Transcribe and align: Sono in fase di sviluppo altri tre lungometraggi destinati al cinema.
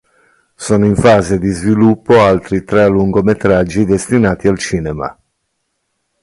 Sono 0.55 0.87
in 0.87 0.95
fase 0.95 1.37
di 1.37 1.51
sviluppo 1.51 2.19
altri 2.19 2.63
tre 2.63 2.87
lungometraggi 2.87 3.85
destinati 3.85 4.47
al 4.47 4.57
cinema. 4.57 5.15